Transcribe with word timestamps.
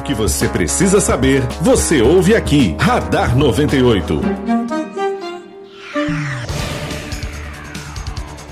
o 0.00 0.02
que 0.02 0.14
você 0.14 0.48
precisa 0.48 0.98
saber, 1.00 1.42
você 1.60 2.00
ouve 2.00 2.34
aqui. 2.34 2.74
Radar 2.78 3.36
98. 3.36 4.20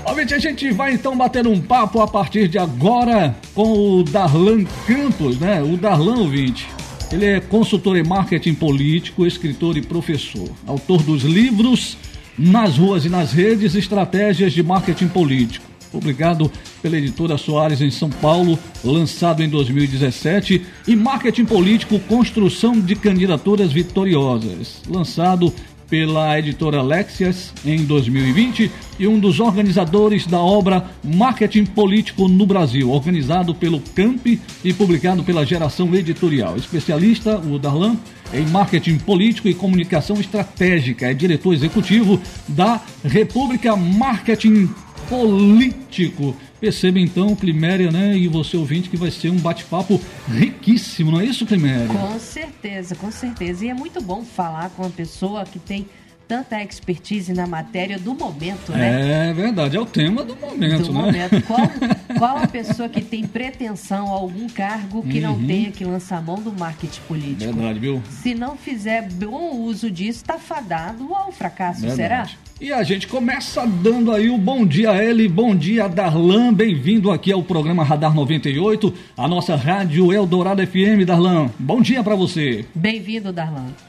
Ouvinte, 0.05 0.33
a 0.33 0.39
gente 0.39 0.71
vai 0.71 0.93
então 0.93 1.17
bater 1.17 1.47
um 1.47 1.59
papo 1.59 2.01
a 2.01 2.07
partir 2.07 2.47
de 2.47 2.59
agora 2.59 3.35
com 3.55 3.99
o 3.99 4.03
Darlan 4.03 4.63
Campos, 4.85 5.39
né? 5.39 5.61
O 5.61 5.75
Darlan, 5.75 6.19
ouvinte, 6.19 6.67
ele 7.11 7.25
é 7.25 7.39
consultor 7.39 7.97
em 7.97 8.03
marketing 8.03 8.53
político, 8.53 9.25
escritor 9.25 9.75
e 9.75 9.81
professor, 9.81 10.49
autor 10.67 11.01
dos 11.01 11.23
livros 11.23 11.97
Nas 12.37 12.77
Ruas 12.77 13.05
e 13.05 13.09
nas 13.09 13.31
Redes, 13.31 13.75
Estratégias 13.75 14.53
de 14.53 14.61
Marketing 14.61 15.07
Político 15.07 15.68
publicado 15.91 16.51
pela 16.81 16.97
editora 16.97 17.37
Soares 17.37 17.81
em 17.81 17.91
São 17.91 18.09
Paulo, 18.09 18.57
lançado 18.83 19.43
em 19.43 19.49
2017, 19.49 20.61
e 20.87 20.95
Marketing 20.95 21.45
Político 21.45 21.99
Construção 22.01 22.79
de 22.79 22.95
Candidaturas 22.95 23.71
Vitoriosas, 23.71 24.81
lançado 24.87 25.53
pela 25.89 26.37
editora 26.37 26.81
Lexias 26.81 27.51
em 27.65 27.83
2020 27.83 28.71
e 28.99 29.07
um 29.07 29.19
dos 29.19 29.39
organizadores 29.39 30.27
da 30.27 30.39
obra 30.39 30.85
Marketing 31.03 31.65
Político 31.65 32.27
no 32.27 32.45
Brasil, 32.45 32.91
organizado 32.91 33.55
pelo 33.55 33.81
CAMP 33.81 34.39
e 34.63 34.71
publicado 34.71 35.23
pela 35.23 35.45
Geração 35.45 35.93
Editorial. 35.95 36.55
Especialista, 36.55 37.39
o 37.39 37.57
Darlan, 37.57 37.97
em 38.31 38.45
marketing 38.45 38.99
político 38.99 39.47
e 39.47 39.53
comunicação 39.55 40.19
estratégica, 40.19 41.07
é 41.07 41.13
diretor 41.13 41.53
executivo 41.53 42.21
da 42.47 42.79
República 43.03 43.75
Marketing 43.75 44.69
político. 45.09 46.35
Perceba 46.61 46.99
então, 46.99 47.35
Climéria, 47.35 47.91
né, 47.91 48.15
e 48.15 48.27
você 48.27 48.55
ouvinte, 48.55 48.89
que 48.89 48.97
vai 48.97 49.09
ser 49.09 49.29
um 49.29 49.37
bate-papo 49.37 49.99
riquíssimo, 50.27 51.11
não 51.11 51.19
é 51.19 51.25
isso, 51.25 51.45
Climéria? 51.45 51.87
Com 51.87 52.19
certeza, 52.19 52.95
com 52.95 53.11
certeza. 53.11 53.65
E 53.65 53.69
é 53.69 53.73
muito 53.73 54.01
bom 54.01 54.23
falar 54.23 54.69
com 54.69 54.83
uma 54.83 54.91
pessoa 54.91 55.43
que 55.45 55.57
tem 55.57 55.87
tanta 56.29 56.61
expertise 56.61 57.33
na 57.33 57.47
matéria 57.47 57.97
do 57.97 58.13
momento, 58.13 58.71
né? 58.71 59.29
É 59.29 59.33
verdade, 59.33 59.75
é 59.75 59.79
o 59.79 59.85
tema 59.85 60.23
do 60.23 60.35
momento, 60.35 60.83
do 60.83 60.93
né? 60.93 61.01
Momento. 61.01 61.41
Qual, 61.41 61.59
qual 62.19 62.37
a 62.37 62.47
pessoa 62.47 62.87
que 62.87 63.01
tem 63.01 63.25
pretensão 63.25 64.05
a 64.05 64.11
algum 64.11 64.47
cargo 64.47 65.01
que 65.01 65.17
uhum. 65.17 65.39
não 65.39 65.47
tenha 65.47 65.71
que 65.71 65.83
lançar 65.83 66.19
a 66.19 66.21
mão 66.21 66.39
do 66.39 66.53
marketing 66.53 67.01
político? 67.07 67.51
Verdade, 67.51 67.79
viu? 67.79 68.03
Se 68.11 68.35
não 68.35 68.55
fizer 68.55 69.09
bom 69.11 69.55
uso 69.55 69.89
disso, 69.89 70.19
está 70.19 70.37
fadado 70.37 71.11
ao 71.15 71.31
fracasso, 71.31 71.81
verdade. 71.81 71.97
será? 71.97 72.29
E 72.61 72.71
a 72.71 72.83
gente 72.83 73.07
começa 73.07 73.65
dando 73.65 74.11
aí 74.11 74.29
o 74.29 74.37
bom 74.37 74.67
dia 74.67 74.91
a 74.91 75.03
ele, 75.03 75.27
bom 75.27 75.55
dia 75.55 75.87
Darlan, 75.87 76.53
bem-vindo 76.53 77.09
aqui 77.09 77.31
ao 77.31 77.41
programa 77.41 77.83
Radar 77.83 78.13
98, 78.13 78.93
a 79.17 79.27
nossa 79.27 79.55
rádio 79.55 80.13
Eldorado 80.13 80.61
FM, 80.61 81.05
Darlan. 81.07 81.49
Bom 81.57 81.81
dia 81.81 82.03
para 82.03 82.15
você. 82.15 82.65
Bem-vindo, 82.75 83.33
Darlan. 83.33 83.88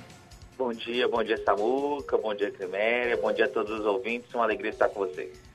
Bom 0.61 0.75
dia, 0.75 1.09
bom 1.09 1.25
dia 1.25 1.43
Samuca, 1.43 2.19
bom 2.19 2.35
dia 2.35 2.51
Criméria, 2.51 3.17
bom 3.17 3.33
dia 3.33 3.47
a 3.47 3.49
todos 3.49 3.81
os 3.81 3.87
ouvintes, 3.87 4.35
uma 4.35 4.45
alegria 4.45 4.71
estar 4.71 4.91
com 4.91 5.01
vocês. 5.01 5.50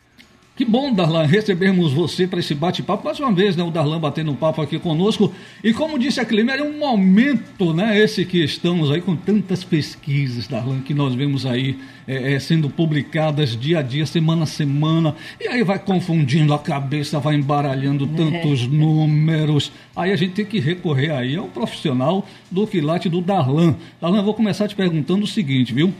Que 0.56 0.64
bom, 0.64 0.94
Darlan, 0.94 1.25
recebermos 1.25 1.92
você 1.92 2.25
para 2.25 2.39
esse 2.39 2.56
bate-papo. 2.56 3.03
Mais 3.03 3.20
uma 3.20 3.30
vez, 3.34 3.58
né, 3.58 3.64
o 3.64 3.70
Darlan 3.70 4.00
batendo 4.00 4.31
um 4.31 4.36
papo 4.36 4.62
aqui 4.62 4.80
conosco. 4.80 5.34
E 5.62 5.73
como 5.73 6.00
disse 6.00 6.22
a 6.22 6.23
Climer, 6.23 6.59
é 6.59 6.64
um 6.64 6.80
momento, 6.80 7.73
né, 7.73 8.00
esse 8.00 8.23
que 8.23 8.42
estamos 8.42 8.89
aí 8.89 9.02
com 9.02 9.17
tantas 9.17 9.66
pesquisas, 9.66 10.47
Darlan, 10.47 10.80
que 10.80 10.94
nós 10.94 11.14
vemos 11.14 11.45
aí 11.45 11.78
é, 12.08 12.36
é, 12.36 12.39
sendo 12.39 12.70
publicadas 12.70 13.59
dia 13.59 13.80
a 13.80 13.81
dia, 13.81 14.06
semana 14.06 14.44
a 14.44 14.45
semana. 14.45 15.14
E 15.42 15.45
aí 15.50 15.62
vai 15.62 15.78
confundindo 15.78 16.53
a 16.53 16.59
cabeça, 16.59 17.19
vai 17.19 17.36
embaralhando 17.36 18.08
tantos 18.08 18.64
é. 18.64 18.67
números. 18.67 19.73
Aí 19.94 20.14
a 20.14 20.16
gente 20.16 20.36
tem 20.36 20.45
que 20.45 20.62
recorrer 20.62 21.12
aí 21.12 21.36
ao 21.36 21.50
profissional 21.50 22.25
do 22.50 22.66
quilate 22.66 23.09
do 23.09 23.19
Darlan. 23.19 23.75
Darlan, 24.00 24.19
eu 24.19 24.23
vou 24.23 24.34
começar 24.34 24.69
te 24.69 24.75
perguntando 24.75 25.25
o 25.25 25.28
seguinte, 25.28 25.73
viu? 25.73 25.94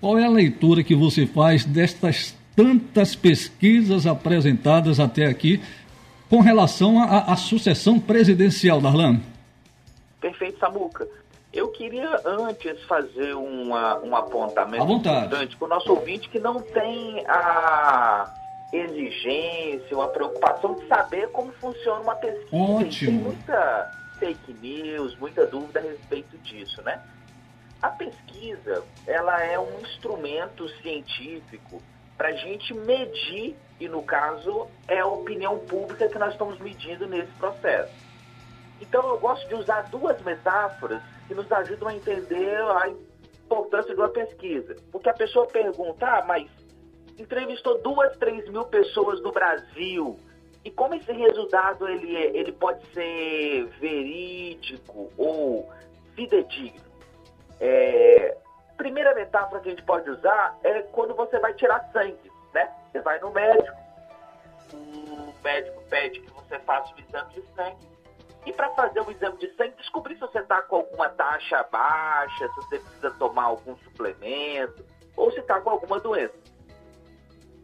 Qual 0.00 0.18
é 0.18 0.24
a 0.24 0.28
leitura 0.28 0.82
que 0.82 0.96
você 0.96 1.24
faz 1.24 1.64
destas 1.64 2.34
tantas 2.56 3.14
pesquisas 3.14 4.06
apresentadas 4.06 5.00
até 5.00 5.26
aqui 5.26 5.62
com 6.28 6.40
relação 6.40 7.02
à 7.02 7.36
sucessão 7.36 8.00
presidencial, 8.00 8.80
Darlan. 8.80 9.20
Perfeito, 10.20 10.58
Samuca. 10.58 11.06
Eu 11.52 11.68
queria 11.68 12.18
antes 12.24 12.82
fazer 12.84 13.34
uma, 13.34 13.98
um 13.98 14.16
apontamento 14.16 14.90
importante 14.90 15.54
para 15.56 15.66
o 15.66 15.68
nosso 15.68 15.90
ouvinte 15.92 16.30
que 16.30 16.38
não 16.38 16.62
tem 16.62 17.22
a 17.28 18.32
exigência, 18.72 19.94
uma 19.94 20.08
preocupação 20.08 20.74
de 20.74 20.88
saber 20.88 21.28
como 21.28 21.52
funciona 21.52 22.00
uma 22.00 22.14
pesquisa. 22.14 22.56
Ótimo. 22.56 23.10
Tem 23.10 23.20
muita 23.20 23.92
fake 24.18 24.56
news, 24.62 25.14
muita 25.18 25.46
dúvida 25.46 25.80
a 25.80 25.82
respeito 25.82 26.38
disso, 26.38 26.80
né? 26.82 26.98
A 27.82 27.88
pesquisa, 27.88 28.82
ela 29.06 29.42
é 29.44 29.58
um 29.58 29.80
instrumento 29.82 30.66
científico 30.80 31.82
para 32.22 32.28
a 32.28 32.36
gente 32.36 32.72
medir, 32.72 33.56
e 33.80 33.88
no 33.88 34.00
caso 34.00 34.68
é 34.86 35.00
a 35.00 35.06
opinião 35.08 35.58
pública 35.58 36.06
que 36.06 36.16
nós 36.20 36.34
estamos 36.34 36.56
medindo 36.60 37.04
nesse 37.08 37.32
processo. 37.32 37.92
Então 38.80 39.04
eu 39.08 39.18
gosto 39.18 39.48
de 39.48 39.56
usar 39.56 39.90
duas 39.90 40.22
metáforas 40.22 41.02
que 41.26 41.34
nos 41.34 41.50
ajudam 41.50 41.88
a 41.88 41.96
entender 41.96 42.62
a 42.80 42.90
importância 43.44 43.92
de 43.92 44.00
uma 44.00 44.08
pesquisa. 44.08 44.76
Porque 44.92 45.08
a 45.08 45.14
pessoa 45.14 45.48
pergunta, 45.48 46.06
ah, 46.06 46.24
mas 46.24 46.48
entrevistou 47.18 47.82
duas, 47.82 48.16
três 48.18 48.48
mil 48.48 48.66
pessoas 48.66 49.20
no 49.20 49.32
Brasil, 49.32 50.16
e 50.64 50.70
como 50.70 50.94
esse 50.94 51.10
resultado 51.10 51.88
ele, 51.88 52.16
é, 52.16 52.36
ele 52.36 52.52
pode 52.52 52.86
ser 52.94 53.66
verídico 53.80 55.10
ou 55.16 55.68
fidedigno? 56.14 56.86
É, 57.58 58.36
primeira 58.82 59.14
metáfora 59.14 59.60
que 59.60 59.68
a 59.68 59.70
gente 59.70 59.84
pode 59.84 60.10
usar 60.10 60.58
é 60.64 60.82
quando 60.82 61.14
você 61.14 61.38
vai 61.38 61.54
tirar 61.54 61.88
sangue, 61.92 62.32
né? 62.52 62.68
Você 62.90 63.00
vai 63.00 63.16
no 63.20 63.30
médico, 63.30 63.78
o 64.72 65.32
médico 65.44 65.82
pede 65.88 66.18
que 66.18 66.32
você 66.32 66.58
faça 66.58 66.92
o 66.92 67.00
exame 67.00 67.32
de 67.32 67.42
sangue. 67.54 67.92
E 68.44 68.52
para 68.52 68.68
fazer 68.70 69.00
o 69.02 69.10
exame 69.12 69.38
de 69.38 69.54
sangue, 69.54 69.76
descobrir 69.76 70.14
se 70.14 70.20
você 70.22 70.40
está 70.40 70.60
com 70.62 70.76
alguma 70.76 71.08
taxa 71.10 71.62
baixa, 71.70 72.48
se 72.48 72.56
você 72.56 72.80
precisa 72.80 73.10
tomar 73.12 73.44
algum 73.44 73.76
suplemento, 73.76 74.84
ou 75.16 75.30
se 75.30 75.38
está 75.38 75.60
com 75.60 75.70
alguma 75.70 76.00
doença. 76.00 76.34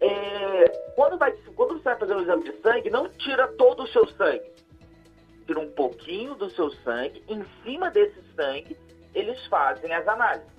É, 0.00 0.92
quando, 0.94 1.18
vai, 1.18 1.32
quando 1.56 1.78
você 1.78 1.82
vai 1.82 1.98
fazer 1.98 2.14
o 2.14 2.20
exame 2.20 2.44
de 2.44 2.62
sangue, 2.62 2.90
não 2.90 3.08
tira 3.08 3.48
todo 3.54 3.82
o 3.82 3.88
seu 3.88 4.06
sangue. 4.10 4.52
Tira 5.46 5.58
um 5.58 5.70
pouquinho 5.72 6.36
do 6.36 6.48
seu 6.50 6.70
sangue, 6.84 7.24
em 7.26 7.44
cima 7.64 7.90
desse 7.90 8.22
sangue, 8.36 8.78
eles 9.12 9.44
fazem 9.46 9.92
as 9.92 10.06
análises 10.06 10.58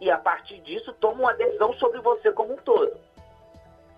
e 0.00 0.10
a 0.10 0.18
partir 0.18 0.60
disso 0.60 0.92
toma 0.94 1.20
uma 1.20 1.34
decisão 1.34 1.72
sobre 1.74 2.00
você 2.00 2.32
como 2.32 2.54
um 2.54 2.56
todo. 2.56 2.92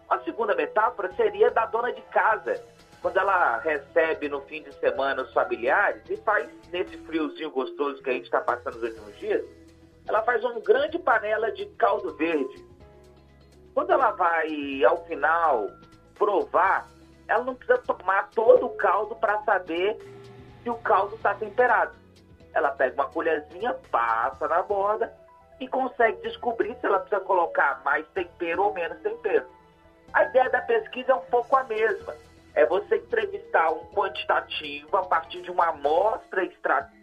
A 0.09 0.19
segunda 0.21 0.55
metáfora 0.55 1.12
seria 1.15 1.51
da 1.51 1.67
dona 1.67 1.93
de 1.93 2.03
casa, 2.03 2.62
quando 3.03 3.19
ela 3.19 3.59
recebe 3.59 4.29
no 4.29 4.41
fim 4.43 4.62
de 4.62 4.73
semana 4.75 5.23
os 5.23 5.33
familiares 5.33 6.03
e 6.09 6.17
faz, 6.19 6.49
nesse 6.71 6.97
friozinho 6.99 7.51
gostoso 7.51 8.03
que 8.03 8.11
a 8.11 8.12
gente 8.12 8.25
está 8.25 8.41
passando 8.41 8.75
nos 8.75 8.83
últimos 8.83 9.17
dias, 9.19 9.45
ela 10.09 10.23
faz 10.23 10.43
uma 10.45 10.59
grande 10.61 10.99
panela 10.99 11.51
de 11.53 11.67
caldo 11.77 12.15
verde. 12.17 12.65
Quando 13.75 13.93
ela 13.93 14.13
vai, 14.13 14.84
ao 14.84 15.05
final, 15.05 15.69
provar, 16.15 16.89
ela 17.28 17.45
não 17.45 17.55
precisa 17.55 17.78
tomar 17.78 18.31
todo 18.31 18.67
o 18.67 18.77
caldo 18.77 19.15
para 19.17 19.43
saber 19.43 19.99
se 20.63 20.71
o 20.71 20.77
caldo 20.77 21.17
está 21.17 21.34
temperado. 21.34 21.95
Ela 22.55 22.71
pega 22.71 22.95
uma 22.95 23.11
colherzinha, 23.11 23.75
passa 23.91 24.49
na 24.49 24.63
borda 24.63 25.13
e 25.61 25.69
consegue 25.69 26.21
descobrir 26.22 26.77
se 26.81 26.87
ela 26.87 27.00
precisa 27.00 27.21
colocar 27.21 27.83
mais 27.84 28.06
tempero 28.09 28.65
ou 28.65 28.75
menos 28.75 28.99
tempero. 29.00 29.47
A 30.12 30.25
ideia 30.25 30.50
da 30.50 30.61
pesquisa 30.62 31.12
é 31.12 31.15
um 31.15 31.25
pouco 31.25 31.56
a 31.56 31.65
mesma. 31.65 32.15
É 32.55 32.65
você 32.67 32.97
entrevistar 32.97 33.71
um 33.71 33.84
quantitativo 33.87 34.97
a 34.97 35.05
partir 35.05 35.43
de 35.43 35.50
uma 35.50 35.69
amostra 35.69 36.43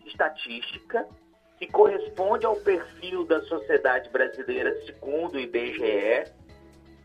estatística 0.06 1.08
que 1.58 1.68
corresponde 1.68 2.46
ao 2.46 2.56
perfil 2.56 3.26
da 3.26 3.42
sociedade 3.44 4.10
brasileira 4.10 4.74
segundo 4.86 5.36
o 5.36 5.40
IBGE 5.40 6.32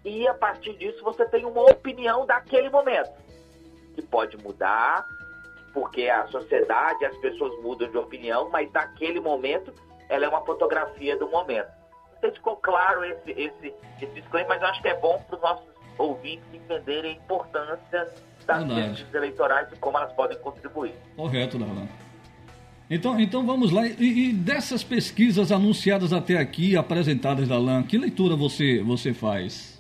e 0.05 0.27
a 0.27 0.35
partir 0.35 0.75
disso 0.77 1.05
você 1.05 1.27
tem 1.27 1.45
uma 1.45 1.63
opinião 1.63 2.25
daquele 2.25 2.71
momento 2.71 3.13
que 3.95 4.03
pode 4.03 4.37
mudar 4.39 5.07
porque 5.73 6.09
a 6.09 6.27
sociedade, 6.29 7.05
as 7.05 7.17
pessoas 7.19 7.57
mudam 7.63 7.89
de 7.89 7.97
opinião, 7.97 8.49
mas 8.51 8.71
naquele 8.73 9.21
momento 9.21 9.73
ela 10.09 10.25
é 10.25 10.29
uma 10.29 10.45
fotografia 10.45 11.17
do 11.17 11.29
momento. 11.29 11.69
Não 12.13 12.21
sei 12.21 12.31
se 12.31 12.37
ficou 12.37 12.57
claro 12.57 13.05
esse, 13.05 13.31
esse, 13.31 13.75
esse 14.01 14.13
disclaimer, 14.15 14.49
mas 14.49 14.63
eu 14.63 14.69
acho 14.69 14.83
que 14.83 14.89
é 14.89 14.99
bom 14.99 15.23
para 15.29 15.37
os 15.37 15.43
nossos 15.43 15.69
ouvintes 15.99 16.45
entenderem 16.53 17.13
a 17.13 17.15
importância 17.15 18.09
das 18.47 18.65
pesquisas 18.65 19.15
eleitorais 19.15 19.69
e 19.73 19.77
como 19.77 19.99
elas 19.99 20.13
podem 20.13 20.39
contribuir. 20.39 20.95
Correto, 21.17 21.59
Darlan. 21.59 21.87
Então, 22.91 23.21
então 23.21 23.45
vamos 23.45 23.71
lá. 23.71 23.87
E, 23.87 24.31
e, 24.31 24.33
dessas 24.33 24.83
pesquisas 24.83 25.53
anunciadas 25.53 26.13
até 26.13 26.39
aqui, 26.39 26.77
apresentadas, 26.77 27.47
Darlan, 27.47 27.83
que 27.83 27.99
leitura 27.99 28.35
você, 28.35 28.83
você 28.83 29.13
faz? 29.13 29.79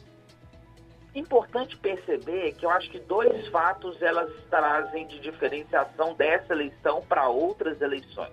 Importante 1.14 1.76
perceber 1.78 2.52
que 2.52 2.66
eu 2.66 2.70
acho 2.70 2.90
que 2.90 2.98
dois 3.00 3.48
fatos 3.48 4.00
elas 4.02 4.31
trazem 4.50 5.06
de 5.06 5.19
diferenciação 5.20 6.14
dessa 6.14 6.52
eleição 6.52 7.02
para 7.08 7.28
outras 7.28 7.81
eleições. 7.81 8.32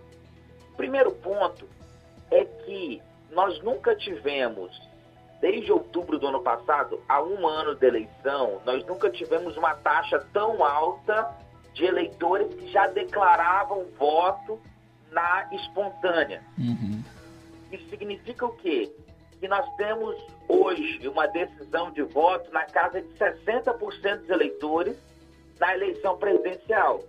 Primeiro 0.75 1.11
ponto 1.11 1.65
é 2.35 2.45
que 2.45 3.01
nós 3.31 3.61
nunca 3.63 3.95
tivemos, 3.95 4.71
desde 5.39 5.71
outubro 5.71 6.19
do 6.19 6.27
ano 6.27 6.41
passado, 6.41 7.01
a 7.07 7.21
um 7.21 7.47
ano 7.47 7.75
de 7.75 7.85
eleição, 7.85 8.61
nós 8.65 8.85
nunca 8.85 9.09
tivemos 9.09 9.55
uma 9.55 9.73
taxa 9.75 10.19
tão 10.33 10.63
alta 10.63 11.33
de 11.73 11.85
eleitores 11.85 12.53
que 12.55 12.67
já 12.71 12.87
declaravam 12.87 13.85
voto 13.97 14.59
na 15.11 15.47
espontânea. 15.53 16.43
Uhum. 16.57 17.01
Isso 17.71 17.87
significa 17.89 18.45
o 18.45 18.55
quê? 18.57 18.91
Que 19.39 19.47
nós 19.47 19.65
temos 19.75 20.15
hoje 20.47 21.07
uma 21.07 21.27
decisão 21.27 21.91
de 21.91 22.03
voto 22.03 22.51
na 22.51 22.65
casa 22.65 23.01
de 23.01 23.07
60% 23.17 24.19
dos 24.19 24.29
eleitores 24.29 24.97
na 25.59 25.73
eleição 25.73 26.17
presidencial. 26.17 27.01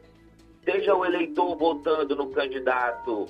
Seja 0.64 0.94
o 0.94 1.04
eleitor 1.04 1.56
votando 1.56 2.16
no 2.16 2.30
candidato 2.30 3.26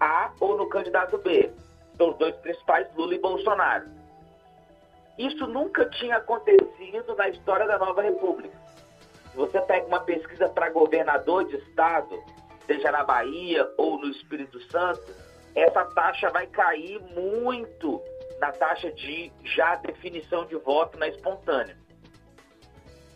A 0.00 0.32
ou 0.40 0.56
no 0.56 0.68
candidato 0.68 1.18
B. 1.18 1.50
São 1.96 2.10
os 2.10 2.16
dois 2.16 2.34
principais, 2.36 2.88
Lula 2.96 3.14
e 3.14 3.18
Bolsonaro. 3.18 3.86
Isso 5.18 5.46
nunca 5.46 5.84
tinha 5.90 6.16
acontecido 6.16 7.14
na 7.14 7.28
história 7.28 7.66
da 7.66 7.78
nova 7.78 8.00
república. 8.00 8.56
Se 9.30 9.36
você 9.36 9.60
pega 9.60 9.86
uma 9.86 10.00
pesquisa 10.00 10.48
para 10.48 10.70
governador 10.70 11.44
de 11.44 11.56
estado, 11.56 12.18
seja 12.66 12.90
na 12.90 13.04
Bahia 13.04 13.70
ou 13.76 13.98
no 13.98 14.08
Espírito 14.08 14.58
Santo, 14.70 15.02
essa 15.54 15.84
taxa 15.84 16.30
vai 16.30 16.46
cair 16.46 17.00
muito 17.14 18.00
na 18.40 18.50
taxa 18.52 18.90
de 18.92 19.30
já 19.44 19.76
definição 19.76 20.46
de 20.46 20.56
voto 20.56 20.98
na 20.98 21.08
espontânea. 21.08 21.76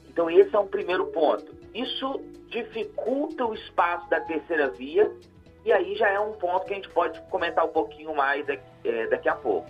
Então, 0.08 0.30
esse 0.30 0.54
é 0.54 0.58
um 0.58 0.68
primeiro 0.68 1.06
ponto. 1.06 1.52
Isso 1.74 2.20
dificulta 2.48 3.44
o 3.44 3.54
espaço 3.54 4.08
da 4.08 4.20
terceira 4.20 4.70
via, 4.70 5.10
e 5.64 5.72
aí 5.72 5.96
já 5.96 6.10
é 6.10 6.20
um 6.20 6.32
ponto 6.32 6.66
que 6.66 6.72
a 6.72 6.76
gente 6.76 6.90
pode 6.90 7.20
comentar 7.22 7.64
um 7.64 7.68
pouquinho 7.68 8.14
mais 8.14 8.46
daqui, 8.46 8.62
é, 8.84 9.06
daqui 9.06 9.28
a 9.28 9.34
pouco. 9.34 9.68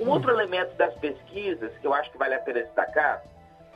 Um 0.00 0.10
outro 0.10 0.30
elemento 0.30 0.74
das 0.76 0.94
pesquisas 0.94 1.76
que 1.78 1.86
eu 1.86 1.94
acho 1.94 2.10
que 2.10 2.18
vale 2.18 2.34
a 2.34 2.40
pena 2.40 2.62
destacar 2.62 3.22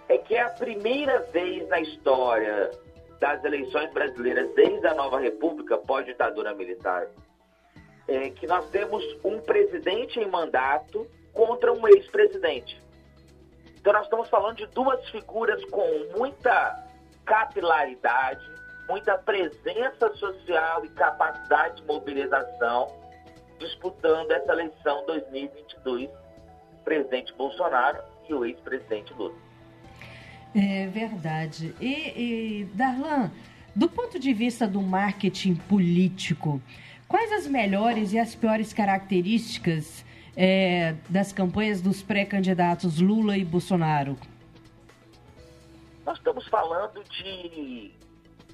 é 0.09 0.19
que 0.19 0.35
é 0.35 0.43
a 0.43 0.51
primeira 0.51 1.21
vez 1.33 1.69
na 1.69 1.81
história 1.81 2.71
das 3.19 3.43
eleições 3.45 3.93
brasileiras 3.93 4.53
desde 4.55 4.87
a 4.87 4.95
nova 4.95 5.21
república 5.21 5.79
pós-ditadura 5.79 6.55
militar 6.55 7.07
é, 8.09 8.31
que 8.31 8.47
nós 8.47 8.69
temos 8.71 9.05
um 9.25 9.41
presidente 9.41 10.19
em 10.19 10.29
mandato 10.29 11.07
contra 11.33 11.73
um 11.73 11.87
ex-presidente. 11.89 12.81
Então 13.81 13.93
nós 13.93 14.05
estamos 14.05 14.29
falando 14.29 14.57
de 14.57 14.67
duas 14.67 15.09
figuras 15.11 15.65
com 15.67 15.87
muita 16.17 16.87
capilaridade, 17.25 18.45
muita 18.93 19.17
presença 19.17 20.15
social 20.17 20.85
e 20.85 20.89
capacidade 20.91 21.81
de 21.81 21.87
mobilização 21.87 22.93
disputando 23.59 24.31
essa 24.31 24.53
eleição 24.53 25.05
2022, 25.07 26.11
presidente 26.85 27.33
Bolsonaro 27.35 27.99
e 28.29 28.35
o 28.35 28.45
ex-presidente 28.45 29.13
Lula. 29.15 29.35
É 30.55 30.87
verdade. 30.89 31.75
E, 31.81 31.87
e, 31.91 32.65
Darlan, 32.75 33.31
do 33.75 33.89
ponto 33.89 34.19
de 34.19 34.35
vista 34.35 34.69
do 34.69 34.83
marketing 34.83 35.55
político, 35.55 36.61
Quais 37.13 37.31
as 37.31 37.47
melhores 37.47 38.15
e 38.15 38.19
as 38.19 38.35
piores 38.35 38.73
características 38.73 40.03
é, 40.35 40.95
das 41.11 41.31
campanhas 41.31 41.83
dos 41.83 42.01
pré-candidatos 42.03 43.01
Lula 43.01 43.37
e 43.37 43.45
Bolsonaro? 43.45 44.17
Nós 46.07 46.17
estamos 46.17 46.49
falando 46.49 47.05
de 47.05 47.93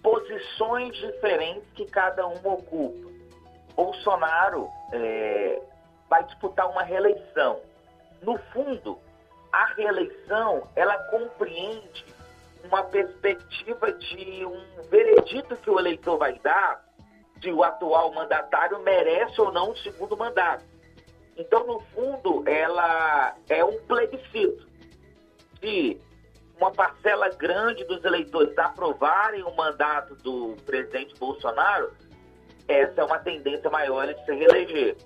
posições 0.03 0.97
diferentes 0.97 1.65
que 1.75 1.87
cada 1.87 2.27
um 2.27 2.37
ocupa. 2.45 3.09
Bolsonaro 3.75 4.69
é, 4.93 5.63
vai 6.09 6.25
disputar 6.25 6.69
uma 6.69 6.83
reeleição. 6.83 7.61
No 8.23 8.37
fundo, 8.53 8.99
a 9.53 9.67
reeleição 9.75 10.69
ela 10.75 10.99
compreende 11.11 12.05
uma 12.65 12.83
perspectiva 12.83 13.93
de 13.93 14.45
um 14.45 14.83
veredito 14.91 15.57
que 15.57 15.71
o 15.71 15.79
eleitor 15.79 16.19
vai 16.19 16.39
dar 16.41 16.85
se 17.41 17.53
o 17.53 17.63
atual 17.63 18.13
mandatário 18.13 18.81
merece 18.81 19.41
ou 19.41 19.53
não 19.53 19.71
o 19.71 19.77
segundo 19.77 20.17
mandato. 20.17 20.65
Então, 21.37 21.65
no 21.65 21.81
fundo, 21.95 22.43
ela 22.49 23.37
é 23.49 23.65
um 23.65 23.79
plebiscito. 23.85 24.67
Se 25.61 26.01
uma 26.59 26.73
parcela 26.73 27.29
grande 27.31 27.85
dos 27.85 28.05
eleitores 28.05 28.57
aprovarem 28.59 29.43
o 29.45 29.55
mandato 29.55 30.15
do 30.17 30.57
presidente 30.67 31.15
Bolsonaro, 31.19 31.93
essa 32.67 33.01
é 33.01 33.05
uma 33.05 33.19
tendência 33.21 33.71
maior 33.71 34.07
de 34.07 34.25
se 34.25 34.33
reeleger. 34.33 34.97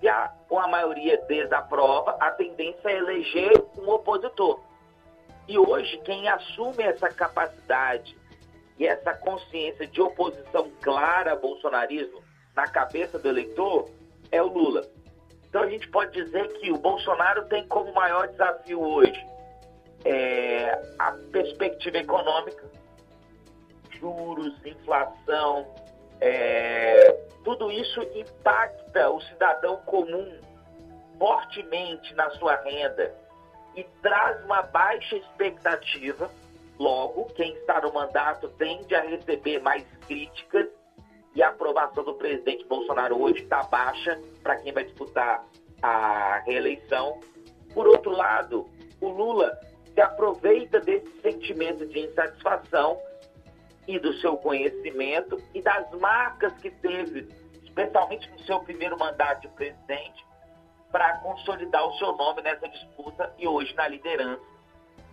Se 0.00 0.08
a, 0.08 0.32
a 0.50 0.68
maioria 0.68 1.18
desaprova, 1.28 2.16
a 2.18 2.30
tendência 2.32 2.88
é 2.88 2.96
eleger 2.96 3.52
um 3.78 3.88
opositor. 3.90 4.60
E 5.46 5.58
hoje, 5.58 5.98
quem 6.04 6.28
assume 6.28 6.82
essa 6.82 7.08
capacidade 7.08 8.16
e 8.78 8.86
essa 8.86 9.12
consciência 9.14 9.86
de 9.86 10.00
oposição 10.00 10.70
clara 10.80 11.32
ao 11.32 11.38
bolsonarismo 11.38 12.22
na 12.54 12.66
cabeça 12.66 13.18
do 13.18 13.28
eleitor 13.28 13.90
é 14.30 14.42
o 14.42 14.46
Lula. 14.46 14.82
Então 15.48 15.62
a 15.62 15.68
gente 15.68 15.88
pode 15.88 16.12
dizer 16.12 16.48
que 16.58 16.70
o 16.70 16.78
Bolsonaro 16.78 17.46
tem 17.46 17.66
como 17.66 17.92
maior 17.92 18.28
desafio 18.28 18.80
hoje 18.80 19.37
é, 20.04 20.70
a 20.98 21.12
perspectiva 21.32 21.98
econômica, 21.98 22.64
juros, 23.98 24.54
inflação, 24.64 25.66
é, 26.20 27.12
tudo 27.44 27.70
isso 27.70 28.02
impacta 28.14 29.10
o 29.10 29.20
cidadão 29.22 29.76
comum 29.86 30.40
fortemente 31.18 32.14
na 32.14 32.30
sua 32.30 32.56
renda 32.56 33.14
e 33.74 33.84
traz 34.02 34.44
uma 34.44 34.62
baixa 34.62 35.16
expectativa 35.16 36.30
Logo, 36.78 37.24
quem 37.34 37.52
está 37.54 37.80
no 37.80 37.92
mandato 37.92 38.48
tende 38.50 38.94
a 38.94 39.02
receber 39.02 39.60
mais 39.60 39.84
críticas 40.06 40.68
e 41.34 41.42
a 41.42 41.48
aprovação 41.48 42.04
do 42.04 42.14
presidente 42.14 42.64
Bolsonaro 42.66 43.20
hoje 43.20 43.42
está 43.42 43.64
baixa 43.64 44.18
para 44.42 44.56
quem 44.56 44.72
vai 44.72 44.84
disputar 44.84 45.44
a 45.82 46.40
reeleição. 46.46 47.20
Por 47.74 47.88
outro 47.88 48.12
lado, 48.12 48.64
o 49.00 49.08
Lula 49.08 49.58
se 49.98 50.02
aproveita 50.02 50.78
desse 50.78 51.10
sentimento 51.22 51.84
de 51.84 51.98
insatisfação 51.98 53.02
e 53.84 53.98
do 53.98 54.12
seu 54.20 54.36
conhecimento 54.36 55.42
e 55.52 55.60
das 55.60 55.90
marcas 55.94 56.52
que 56.58 56.70
teve, 56.70 57.28
especialmente 57.64 58.30
no 58.30 58.38
seu 58.44 58.60
primeiro 58.60 58.96
mandato 58.96 59.40
de 59.40 59.48
presidente, 59.48 60.24
para 60.92 61.18
consolidar 61.18 61.84
o 61.84 61.98
seu 61.98 62.14
nome 62.16 62.42
nessa 62.42 62.68
disputa 62.68 63.34
e 63.38 63.48
hoje 63.48 63.74
na 63.74 63.88
liderança 63.88 64.40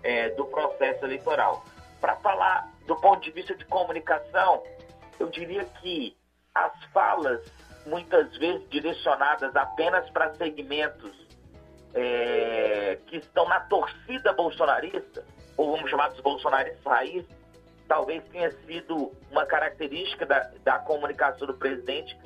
é, 0.04 0.30
do 0.30 0.46
processo 0.46 1.04
eleitoral. 1.04 1.66
Para 2.00 2.18
falar 2.18 2.72
do 2.86 2.96
ponto 2.98 3.22
de 3.22 3.32
vista 3.32 3.56
de 3.56 3.66
comunicação, 3.66 4.62
eu 5.20 5.32
diria 5.32 5.66
que 5.82 6.16
as 6.54 6.72
falas, 6.94 7.42
muitas 7.88 8.38
vezes 8.38 8.70
direcionadas 8.70 9.56
apenas 9.56 10.08
para 10.12 10.36
segmentos 10.36 11.25
é, 11.96 13.00
que 13.08 13.18
estão 13.18 13.48
na 13.48 13.62
torcida 13.62 14.34
bolsonarista, 14.34 15.24
ou 15.58 15.72
vamos 15.72 15.90
chamar 15.90 16.10
dos 16.10 16.20
bolsonaristas 16.20 16.84
raiz, 16.86 17.26
talvez 17.88 18.24
tenha 18.26 18.52
sido 18.66 19.12
uma 19.32 19.46
característica 19.46 20.26
da, 20.26 20.52
da 20.64 20.80
comunicação 20.80 21.48
do 21.48 21.54
presidente, 21.54 22.18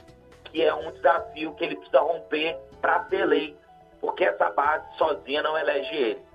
que 0.45 0.63
é 0.63 0.73
um 0.73 0.91
desafio 0.91 1.53
que 1.53 1.63
ele 1.63 1.75
precisa 1.75 1.99
romper 1.99 2.57
para 2.81 3.05
ser 3.05 3.21
eleito, 3.21 3.59
porque 4.01 4.23
essa 4.23 4.49
base 4.49 4.85
sozinha 4.97 5.43
não 5.43 5.57
elege 5.57 5.95
ele 5.95 6.29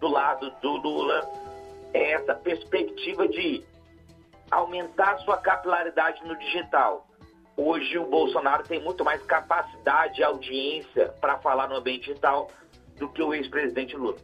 do 0.00 0.08
lado 0.08 0.50
do 0.62 0.76
Lula 0.76 1.20
é 1.92 2.12
essa 2.12 2.34
perspectiva 2.34 3.26
de 3.28 3.64
aumentar 4.50 5.18
sua 5.20 5.38
capilaridade 5.38 6.22
no 6.24 6.36
digital. 6.38 7.06
Hoje 7.56 7.96
o 7.96 8.06
Bolsonaro 8.10 8.62
tem 8.64 8.82
muito 8.82 9.02
mais 9.02 9.22
capacidade 9.22 10.20
e 10.20 10.24
audiência 10.24 11.08
para 11.20 11.38
falar 11.38 11.68
no 11.68 11.76
ambiente 11.76 12.08
digital 12.08 12.50
do 12.98 13.08
que 13.08 13.22
o 13.22 13.32
ex-presidente 13.32 13.96
Lula. 13.96 14.16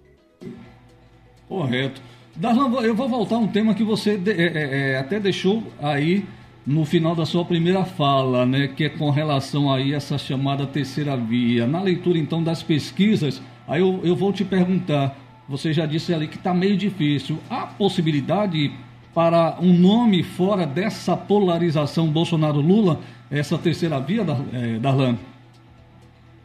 Correto. 1.49 2.01
Darlan, 2.37 2.81
eu 2.83 2.95
vou 2.95 3.09
voltar 3.09 3.37
a 3.37 3.39
um 3.39 3.49
tema 3.49 3.75
que 3.75 3.85
você 3.85 4.21
é, 4.27 4.31
é, 4.31 4.93
é, 4.93 4.99
até 4.99 5.19
deixou 5.21 5.62
aí 5.83 6.25
no 6.67 6.85
final 6.85 7.15
da 7.15 7.27
sua 7.27 7.45
primeira 7.45 7.85
fala, 7.85 8.47
né, 8.47 8.69
que 8.69 8.85
é 8.85 8.89
com 8.89 9.11
relação 9.11 9.73
aí 9.73 9.93
a 9.93 9.97
essa 9.97 10.17
chamada 10.17 10.67
terceira 10.67 11.17
via. 11.17 11.67
Na 11.67 11.83
leitura 11.83 12.19
então 12.19 12.43
das 12.43 12.62
pesquisas, 12.62 13.43
aí 13.67 13.81
eu, 13.81 14.01
eu 14.05 14.15
vou 14.15 14.33
te 14.33 14.45
perguntar, 14.45 15.17
você 15.49 15.73
já 15.73 15.85
disse 15.85 16.15
ali 16.15 16.29
que 16.29 16.37
está 16.37 16.55
meio 16.55 16.77
difícil. 16.77 17.39
Há 17.51 17.67
possibilidade 17.67 18.73
para 19.15 19.59
um 19.61 19.73
nome 19.73 20.23
fora 20.23 20.67
dessa 20.67 21.17
polarização 21.17 22.07
Bolsonaro-Lula, 22.09 23.01
essa 23.33 23.57
terceira 23.59 23.99
via, 23.99 24.21
é, 24.21 24.79
Darlan? 24.79 25.19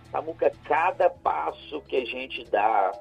Samuca, 0.09 0.51
cada 0.63 1.09
passo 1.09 1.81
que 1.81 1.97
a 1.97 2.05
gente 2.05 2.45
dá 2.45 2.91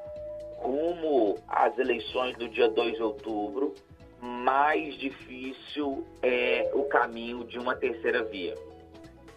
rumo 0.58 1.38
às 1.48 1.78
eleições 1.78 2.36
do 2.36 2.48
dia 2.48 2.68
2 2.68 2.96
de 2.96 3.02
outubro, 3.02 3.74
mais 4.20 4.96
difícil 4.98 6.04
é 6.20 6.68
o 6.74 6.82
caminho 6.84 7.44
de 7.44 7.58
uma 7.58 7.76
terceira 7.76 8.24
via. 8.24 8.54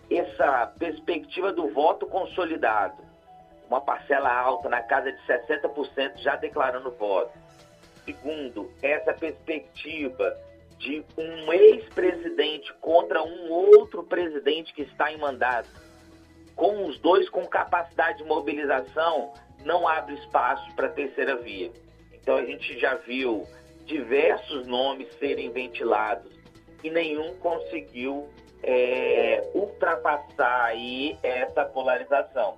essa 0.09 0.73
perspectiva 0.79 1.53
do 1.53 1.69
voto 1.71 2.07
consolidado, 2.07 3.03
uma 3.69 3.79
parcela 3.79 4.33
alta, 4.33 4.67
na 4.67 4.81
casa 4.81 5.11
de 5.11 5.19
60% 5.27 6.17
já 6.17 6.35
declarando 6.35 6.89
voto. 6.91 7.37
Segundo, 8.03 8.71
essa 8.81 9.13
perspectiva 9.13 10.35
de 10.79 11.05
um 11.17 11.53
ex-presidente 11.53 12.73
contra 12.81 13.21
um 13.21 13.51
outro 13.51 14.01
presidente 14.03 14.73
que 14.73 14.81
está 14.83 15.11
em 15.11 15.17
mandato, 15.17 15.69
com 16.55 16.85
os 16.87 16.97
dois 16.99 17.29
com 17.29 17.45
capacidade 17.45 18.19
de 18.19 18.23
mobilização, 18.23 19.33
não 19.63 19.87
abre 19.87 20.15
espaço 20.15 20.73
para 20.75 20.87
a 20.87 20.91
terceira 20.91 21.35
via. 21.35 21.71
Então 22.13 22.37
a 22.37 22.45
gente 22.45 22.79
já 22.79 22.95
viu 22.95 23.45
diversos 23.85 24.65
nomes 24.67 25.07
serem 25.19 25.51
ventilados 25.51 26.31
e 26.83 26.89
nenhum 26.89 27.35
conseguiu 27.37 28.29
é, 28.63 29.49
ultrapassar 29.53 30.65
aí 30.65 31.17
essa 31.21 31.65
polarização. 31.65 32.57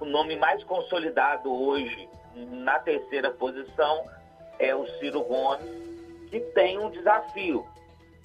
O 0.00 0.06
nome 0.06 0.36
mais 0.36 0.64
consolidado 0.64 1.52
hoje 1.52 2.08
na 2.34 2.78
terceira 2.78 3.30
posição 3.30 4.04
é 4.58 4.74
o 4.74 4.86
Ciro 4.98 5.22
Gomes, 5.24 5.89
que 6.30 6.40
tem 6.40 6.78
um 6.78 6.90
desafio, 6.90 7.66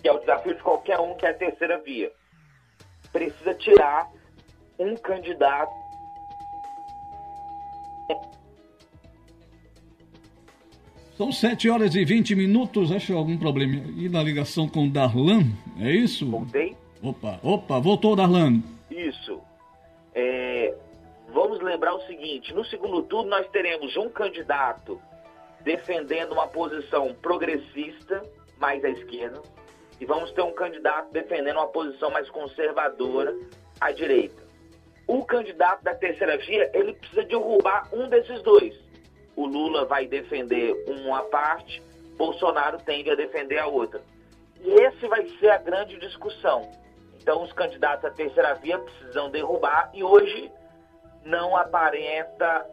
que 0.02 0.08
é 0.08 0.12
o 0.12 0.20
desafio 0.20 0.56
de 0.56 0.62
qualquer 0.62 1.00
um 1.00 1.16
que 1.16 1.26
é 1.26 1.30
a 1.30 1.34
terceira 1.34 1.80
via. 1.80 2.12
Precisa 3.12 3.54
tirar 3.54 4.10
um 4.78 4.96
candidato 4.96 5.86
São 11.18 11.32
7 11.32 11.70
horas 11.70 11.96
e 11.96 12.04
20 12.04 12.36
minutos. 12.36 12.92
Acho 12.92 13.16
algum 13.16 13.38
problema. 13.38 13.76
E 13.96 14.10
na 14.10 14.22
ligação 14.22 14.68
com 14.68 14.86
o 14.86 14.90
Darlan? 14.90 15.46
É 15.80 15.90
isso? 15.90 16.30
Voltei. 16.30 16.76
Opa, 17.02 17.40
opa, 17.42 17.80
voltou 17.80 18.18
Darlan. 18.18 18.62
Isso. 18.92 19.40
É, 20.14 20.76
vamos 21.34 21.62
lembrar 21.62 21.96
o 21.96 22.02
seguinte: 22.02 22.54
no 22.54 22.66
segundo 22.66 23.02
turno, 23.04 23.30
nós 23.30 23.48
teremos 23.48 23.96
um 23.96 24.10
candidato 24.10 25.00
defendendo 25.66 26.32
uma 26.32 26.48
posição 26.48 27.14
progressista, 27.16 28.22
mais 28.60 28.86
à 28.86 28.90
esquerda, 28.90 29.42
e 30.00 30.06
vamos 30.06 30.32
ter 30.32 30.44
um 30.44 30.54
candidato 30.54 31.12
defendendo 31.12 31.58
uma 31.58 31.68
posição 31.68 32.12
mais 32.12 32.30
conservadora, 32.30 33.36
à 33.82 33.92
direita. 33.92 34.46
O 35.08 35.26
candidato 35.26 35.84
da 35.84 35.96
terceira 35.96 36.38
via, 36.38 36.70
ele 36.74 36.94
precisa 36.94 37.24
derrubar 37.24 37.90
um 37.92 38.08
desses 38.08 38.42
dois. 38.44 38.76
O 39.36 39.46
Lula 39.46 39.86
vai 39.86 40.06
defender 40.06 40.74
uma 40.88 41.24
parte, 41.24 41.82
Bolsonaro 42.16 42.78
tende 42.78 43.10
a 43.10 43.16
defender 43.16 43.58
a 43.58 43.68
outra. 43.68 44.02
E 44.62 44.70
esse 44.70 45.08
vai 45.08 45.28
ser 45.40 45.50
a 45.50 45.58
grande 45.58 45.98
discussão. 46.00 46.70
Então, 47.20 47.44
os 47.44 47.52
candidatos 47.54 48.06
à 48.06 48.12
terceira 48.12 48.54
via 48.56 48.78
precisam 48.78 49.32
derrubar 49.32 49.90
e 49.94 50.04
hoje 50.04 50.52
não 51.24 51.58
aparenta 51.58 52.66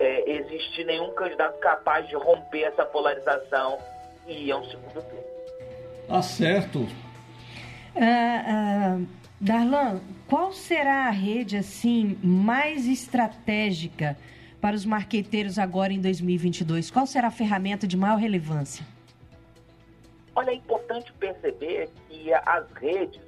é, 0.00 0.30
existir 0.30 0.84
nenhum 0.84 1.12
candidato 1.12 1.60
capaz 1.60 2.08
de 2.08 2.16
romper 2.16 2.62
essa 2.62 2.84
polarização 2.86 3.78
e 4.26 4.46
ir 4.46 4.52
a 4.52 4.56
um 4.56 4.64
segundo 4.64 4.94
turno. 4.94 5.24
Tá 6.08 6.22
certo. 6.22 6.80
Uh, 6.80 9.02
uh, 9.02 9.06
Darlan, 9.40 10.00
qual 10.26 10.52
será 10.52 11.06
a 11.06 11.10
rede 11.10 11.56
assim 11.56 12.18
mais 12.22 12.88
estratégica 12.88 14.16
para 14.60 14.74
os 14.74 14.86
marqueteiros 14.86 15.58
agora 15.58 15.92
em 15.92 16.00
2022? 16.00 16.90
Qual 16.90 17.06
será 17.06 17.28
a 17.28 17.30
ferramenta 17.30 17.86
de 17.86 17.96
maior 17.96 18.16
relevância? 18.16 18.84
Olha, 20.34 20.50
é 20.50 20.54
importante 20.54 21.12
perceber 21.12 21.90
que 22.08 22.32
as 22.32 22.70
redes 22.72 23.20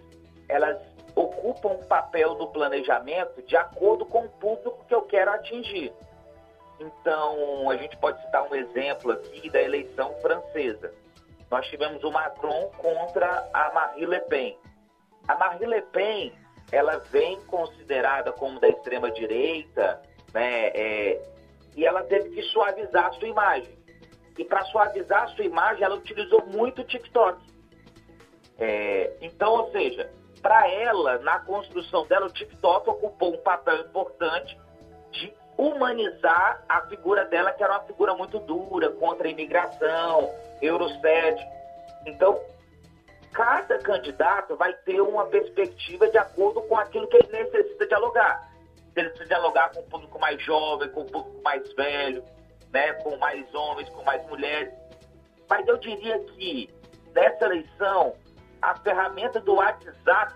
elas 0.49 0.79
ocupam 1.15 1.71
um 1.71 1.85
papel 1.85 2.39
no 2.39 2.47
planejamento 2.47 3.43
de 3.47 3.57
acordo 3.57 4.07
com 4.07 4.25
o 4.25 4.29
público 4.29 4.85
que 4.89 4.95
eu 4.95 5.03
quero 5.03 5.31
atingir. 5.33 5.93
Então, 6.83 7.71
a 7.71 7.77
gente 7.77 7.97
pode 7.99 8.21
citar 8.23 8.43
um 8.51 8.55
exemplo 8.55 9.13
aqui 9.13 9.49
da 9.51 9.63
eleição 9.63 10.13
francesa. 10.21 10.93
Nós 11.51 11.67
tivemos 11.69 12.03
o 12.03 12.11
Macron 12.11 12.71
contra 12.77 13.49
a 13.53 13.73
Marine 13.73 14.07
Le 14.07 14.21
Pen. 14.23 14.59
A 15.29 15.37
Marine 15.37 15.67
Le 15.67 15.83
Pen, 15.83 16.33
ela 16.73 16.99
vem 17.11 17.41
considerada 17.43 18.33
como 18.33 18.59
da 18.59 18.69
extrema 18.69 19.11
direita, 19.11 20.03
né? 20.33 20.69
É, 20.69 21.23
e 21.77 21.87
ela 21.87 22.03
teve 22.03 22.31
que 22.31 22.43
suavizar 22.43 23.07
a 23.07 23.13
sua 23.13 23.29
imagem. 23.29 23.79
E 24.37 24.45
para 24.45 24.65
suavizar 24.67 25.25
a 25.25 25.29
sua 25.29 25.45
imagem, 25.45 25.85
ela 25.85 25.95
utilizou 25.95 26.45
muito 26.47 26.81
o 26.81 26.85
TikTok. 26.85 27.41
É, 28.59 29.13
então, 29.21 29.53
ou 29.53 29.71
seja, 29.71 30.11
para 30.41 30.69
ela, 30.69 31.19
na 31.19 31.39
construção 31.41 32.07
dela, 32.07 32.27
o 32.27 32.33
TikTok 32.33 32.89
ocupou 32.91 33.35
um 33.35 33.39
papel 33.39 33.83
importante 33.83 34.59
de 35.11 35.33
humanizar 35.63 36.63
a 36.69 36.81
figura 36.83 37.25
dela, 37.27 37.53
que 37.53 37.63
era 37.63 37.75
uma 37.75 37.85
figura 37.85 38.15
muito 38.15 38.39
dura, 38.41 38.91
contra 38.91 39.29
a 39.29 39.31
imigração, 39.31 40.31
Eurosted. 40.61 41.41
Então, 42.07 42.41
cada 43.33 43.79
candidato 43.79 44.57
vai 44.57 44.73
ter 44.73 45.01
uma 45.01 45.27
perspectiva 45.27 46.09
de 46.09 46.19
acordo 46.19 46.63
com 46.63 46.77
aquilo 46.77 47.07
que 47.07 47.17
ele 47.17 47.29
necessita 47.31 47.87
dialogar. 47.87 48.51
Se 48.93 49.01
ele 49.01 49.09
precisa 49.11 49.29
dialogar 49.29 49.71
com 49.71 49.81
o 49.81 49.85
público 49.85 50.19
mais 50.19 50.43
jovem, 50.43 50.89
com 50.91 51.03
o 51.03 51.07
público 51.07 51.41
mais 51.43 51.73
velho, 51.75 52.25
né, 52.73 52.93
com 52.95 53.17
mais 53.17 53.55
homens, 53.55 53.89
com 53.91 54.03
mais 54.03 54.27
mulheres. 54.27 54.73
Mas 55.49 55.67
eu 55.69 55.77
diria 55.77 56.19
que 56.25 56.75
nessa 57.15 57.45
eleição 57.45 58.15
a 58.61 58.75
ferramenta 58.77 59.41
do 59.41 59.55
WhatsApp 59.55 60.35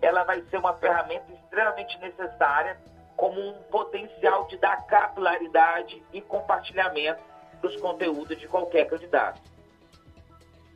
ela 0.00 0.24
vai 0.24 0.42
ser 0.42 0.58
uma 0.58 0.74
ferramenta 0.74 1.32
extremamente 1.32 1.98
necessária 1.98 2.78
como 3.20 3.38
um 3.38 3.52
potencial 3.70 4.46
de 4.48 4.56
dar 4.56 4.86
capilaridade 4.86 6.02
e 6.10 6.22
compartilhamento 6.22 7.20
dos 7.60 7.76
conteúdos 7.76 8.38
de 8.38 8.48
qualquer 8.48 8.88
candidato. 8.88 9.42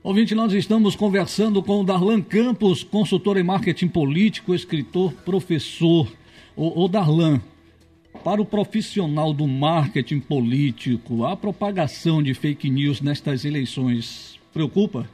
Ouvinte, 0.02 0.34
nós 0.34 0.52
estamos 0.52 0.94
conversando 0.94 1.62
com 1.62 1.80
o 1.80 1.84
Darlan 1.84 2.20
Campos, 2.20 2.84
consultor 2.84 3.38
em 3.38 3.42
marketing 3.42 3.88
político, 3.88 4.54
escritor, 4.54 5.10
professor. 5.24 6.06
O, 6.54 6.84
o 6.84 6.86
Darlan, 6.86 7.40
para 8.22 8.42
o 8.42 8.44
profissional 8.44 9.32
do 9.32 9.48
marketing 9.48 10.20
político, 10.20 11.24
a 11.24 11.34
propagação 11.34 12.22
de 12.22 12.34
fake 12.34 12.68
news 12.68 13.00
nestas 13.00 13.46
eleições 13.46 14.38
preocupa? 14.52 15.08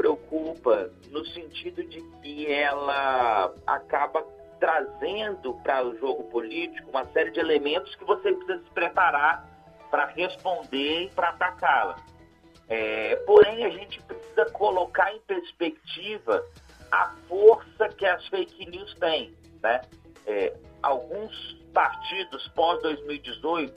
preocupa 0.00 0.90
no 1.10 1.24
sentido 1.26 1.84
de 1.84 2.00
que 2.22 2.46
ela 2.46 3.52
acaba 3.66 4.24
trazendo 4.60 5.54
para 5.64 5.84
o 5.84 5.98
jogo 5.98 6.24
político 6.24 6.90
uma 6.90 7.06
série 7.06 7.30
de 7.30 7.40
elementos 7.40 7.94
que 7.96 8.04
você 8.04 8.32
precisa 8.32 8.62
se 8.62 8.70
preparar 8.70 9.48
para 9.90 10.06
responder 10.06 11.04
e 11.04 11.10
para 11.10 11.30
atacá-la. 11.30 11.96
É, 12.68 13.16
porém, 13.26 13.64
a 13.64 13.70
gente 13.70 14.00
precisa 14.02 14.44
colocar 14.52 15.12
em 15.12 15.18
perspectiva 15.20 16.44
a 16.92 17.12
força 17.28 17.88
que 17.88 18.06
as 18.06 18.24
fake 18.28 18.70
news 18.70 18.94
têm. 18.94 19.34
Né? 19.62 19.80
É, 20.26 20.54
alguns 20.82 21.58
partidos 21.72 22.46
pós-2018 22.48 23.72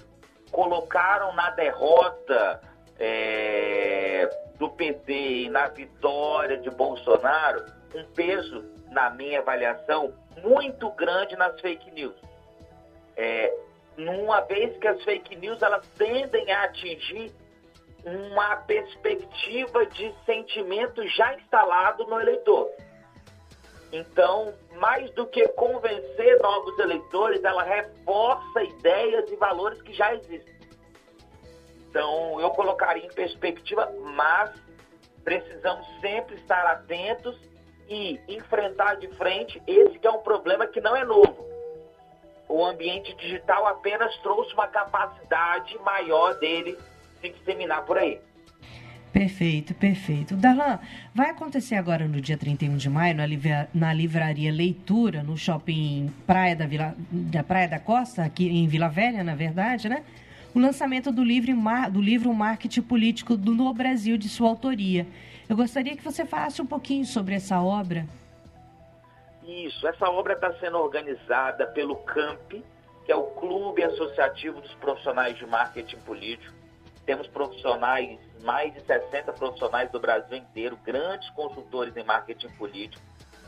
colocaram 0.52 1.34
na 1.34 1.50
derrota 1.52 2.62
é, 3.00 4.30
do 4.60 4.70
PT 4.70 5.14
e 5.14 5.50
na 5.50 5.68
vitória 5.70 6.58
de 6.58 6.70
Bolsonaro 6.70 7.66
um 7.96 8.06
peso, 8.14 8.64
na 8.94 9.10
minha 9.10 9.40
avaliação, 9.40 10.14
muito 10.42 10.90
grande 10.92 11.36
nas 11.36 11.60
fake 11.60 11.92
news. 11.92 12.16
É, 13.18 13.54
numa 13.98 14.42
vez 14.42 14.78
que 14.78 14.88
as 14.88 15.04
fake 15.04 15.36
news 15.36 15.62
elas 15.62 15.86
tendem 15.98 16.52
a 16.52 16.64
atingir 16.64 17.32
uma 18.06 18.58
perspectiva 18.58 19.86
de 19.88 20.14
sentimento 20.26 21.06
já 21.10 21.36
instalado 21.36 22.06
no 22.06 22.20
eleitor. 22.20 22.70
Então, 23.92 24.54
mais 24.80 25.10
do 25.12 25.26
que 25.28 25.48
convencer 25.50 26.40
novos 26.42 26.78
eleitores, 26.80 27.44
ela 27.44 27.64
reforça 27.64 28.64
ideias 28.64 29.32
e 29.32 29.36
valores 29.36 29.82
que 29.84 29.94
já 29.94 30.14
existem. 30.16 30.54
Então, 31.90 32.42
eu 32.42 32.50
colocaria 32.50 33.06
em 33.06 33.14
perspectiva, 33.14 33.92
mas 34.16 34.52
precisamos 35.24 35.86
sempre 36.02 36.36
estar 36.36 36.66
atentos 36.66 37.40
e 37.90 38.20
enfrentar 38.28 38.96
de 38.96 39.08
frente 39.10 39.62
esse 39.68 40.00
que 40.00 40.08
é 40.08 40.12
um 40.12 40.20
problema 40.20 40.68
que 40.68 40.82
não 40.82 40.96
é 40.96 41.06
novo. 41.06 41.46
O 42.48 42.64
ambiente 42.64 43.16
digital 43.16 43.66
apenas 43.68 44.16
trouxe 44.18 44.54
uma 44.54 44.68
capacidade 44.68 45.78
maior 45.80 46.38
dele 46.40 46.78
se 47.22 47.30
disseminar 47.30 47.86
por 47.86 47.98
aí. 47.98 48.20
Perfeito, 49.12 49.76
perfeito. 49.76 50.36
Darlan, 50.36 50.80
vai 51.14 51.30
acontecer 51.30 51.76
agora 51.76 52.08
no 52.08 52.20
dia 52.20 52.36
31 52.36 52.78
de 52.78 52.90
maio, 52.90 53.16
na, 53.16 53.26
livra, 53.26 53.70
na 53.74 53.94
livraria 53.94 54.52
Leitura, 54.52 55.22
no 55.22 55.38
shopping 55.38 56.12
Praia 56.26 56.56
da, 56.56 56.66
Vila, 56.66 56.96
da 57.12 57.44
Praia 57.44 57.68
da 57.68 57.80
Costa, 57.80 58.24
aqui 58.24 58.48
em 58.50 58.68
Vila 58.68 58.90
Velha, 58.90 59.24
na 59.24 59.36
verdade, 59.36 59.88
né? 59.88 60.04
o 60.54 60.60
lançamento 60.60 61.12
do 61.12 61.24
livro, 61.24 61.52
do 61.92 62.02
livro 62.02 62.34
Marketing 62.34 62.82
Político 62.82 63.36
do 63.36 63.54
No 63.54 63.74
Brasil, 63.74 64.18
de 64.18 64.30
sua 64.30 64.50
autoria. 64.50 65.08
Eu 65.50 65.58
gostaria 65.58 65.96
que 65.96 66.04
você 66.04 66.26
falasse 66.26 66.62
um 66.62 66.66
pouquinho 66.66 67.06
sobre 67.06 67.36
essa 67.36 67.62
obra. 67.62 68.06
Isso, 69.44 69.86
essa 69.88 70.10
obra 70.10 70.34
está 70.34 70.54
sendo 70.60 70.78
organizada 70.78 71.68
pelo 71.68 71.98
CAMP, 71.98 72.64
que 73.06 73.12
é 73.12 73.16
o 73.16 73.24
Clube 73.24 73.84
Associativo 73.84 74.62
dos 74.62 74.74
Profissionais 74.76 75.38
de 75.38 75.46
Marketing 75.46 75.98
Político. 75.98 76.54
Temos 77.06 77.28
profissionais, 77.28 78.18
mais 78.42 78.74
de 78.74 78.82
60 78.82 79.34
profissionais 79.34 79.92
do 79.92 80.00
Brasil 80.00 80.38
inteiro, 80.38 80.78
grandes 80.86 81.30
consultores 81.32 81.96
em 81.98 82.04
marketing 82.04 82.50
político, 82.52 83.04